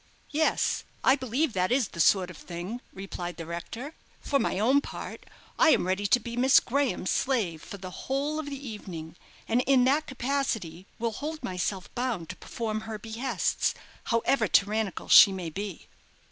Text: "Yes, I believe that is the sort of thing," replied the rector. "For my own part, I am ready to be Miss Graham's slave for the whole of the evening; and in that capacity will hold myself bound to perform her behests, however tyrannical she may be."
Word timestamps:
"Yes, 0.31 0.83
I 1.03 1.15
believe 1.15 1.53
that 1.53 1.71
is 1.71 1.89
the 1.89 1.99
sort 1.99 2.31
of 2.31 2.37
thing," 2.37 2.81
replied 2.91 3.37
the 3.37 3.45
rector. 3.45 3.93
"For 4.19 4.39
my 4.39 4.57
own 4.57 4.81
part, 4.81 5.27
I 5.59 5.69
am 5.69 5.85
ready 5.85 6.07
to 6.07 6.19
be 6.19 6.35
Miss 6.35 6.59
Graham's 6.59 7.11
slave 7.11 7.61
for 7.61 7.77
the 7.77 7.91
whole 7.91 8.39
of 8.39 8.47
the 8.47 8.67
evening; 8.67 9.15
and 9.47 9.61
in 9.61 9.83
that 9.83 10.07
capacity 10.07 10.87
will 10.97 11.11
hold 11.11 11.43
myself 11.43 11.93
bound 11.93 12.29
to 12.29 12.35
perform 12.35 12.81
her 12.81 12.97
behests, 12.97 13.75
however 14.05 14.47
tyrannical 14.47 15.07
she 15.07 15.31
may 15.31 15.51
be." 15.51 15.85